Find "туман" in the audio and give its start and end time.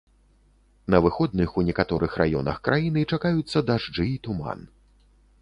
4.31-4.59